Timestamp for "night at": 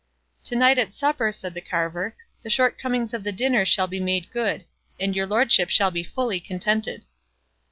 0.55-0.95